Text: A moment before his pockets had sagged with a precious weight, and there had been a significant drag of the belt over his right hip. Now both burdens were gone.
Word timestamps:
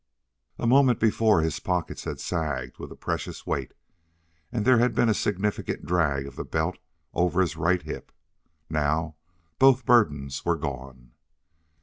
A 0.57 0.65
moment 0.65 0.99
before 0.99 1.41
his 1.41 1.59
pockets 1.59 2.05
had 2.05 2.19
sagged 2.19 2.79
with 2.79 2.91
a 2.91 2.95
precious 2.95 3.45
weight, 3.45 3.75
and 4.51 4.65
there 4.65 4.79
had 4.79 4.95
been 4.95 5.09
a 5.09 5.13
significant 5.13 5.85
drag 5.85 6.25
of 6.25 6.37
the 6.37 6.43
belt 6.43 6.79
over 7.13 7.39
his 7.39 7.55
right 7.55 7.83
hip. 7.83 8.11
Now 8.67 9.15
both 9.59 9.85
burdens 9.85 10.43
were 10.43 10.57
gone. 10.57 11.11